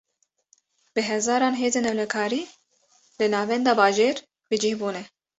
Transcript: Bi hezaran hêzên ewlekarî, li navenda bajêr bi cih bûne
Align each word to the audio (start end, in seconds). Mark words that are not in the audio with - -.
Bi 0.93 1.01
hezaran 1.09 1.55
hêzên 1.61 1.85
ewlekarî, 1.91 2.41
li 3.19 3.27
navenda 3.33 3.73
bajêr 3.79 4.15
bi 4.49 4.55
cih 4.61 4.75
bûne 4.81 5.03